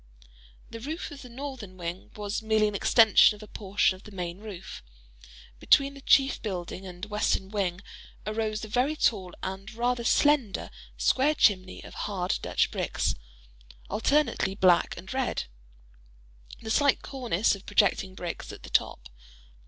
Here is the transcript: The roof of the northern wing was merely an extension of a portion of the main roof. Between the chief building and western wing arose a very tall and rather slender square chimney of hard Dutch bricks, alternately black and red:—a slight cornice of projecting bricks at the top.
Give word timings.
The 0.71 0.79
roof 0.79 1.11
of 1.11 1.21
the 1.21 1.29
northern 1.29 1.77
wing 1.77 2.09
was 2.15 2.41
merely 2.41 2.67
an 2.67 2.73
extension 2.73 3.35
of 3.35 3.43
a 3.43 3.47
portion 3.47 3.95
of 3.95 4.01
the 4.01 4.09
main 4.11 4.39
roof. 4.39 4.81
Between 5.59 5.93
the 5.93 6.01
chief 6.01 6.41
building 6.41 6.87
and 6.87 7.05
western 7.05 7.49
wing 7.49 7.81
arose 8.25 8.65
a 8.65 8.67
very 8.67 8.95
tall 8.95 9.35
and 9.43 9.71
rather 9.75 10.03
slender 10.03 10.71
square 10.97 11.35
chimney 11.35 11.83
of 11.83 11.93
hard 11.93 12.39
Dutch 12.41 12.71
bricks, 12.71 13.13
alternately 13.91 14.55
black 14.55 14.97
and 14.97 15.13
red:—a 15.13 16.69
slight 16.71 17.03
cornice 17.03 17.53
of 17.53 17.67
projecting 17.67 18.15
bricks 18.15 18.51
at 18.51 18.63
the 18.63 18.71
top. 18.71 19.07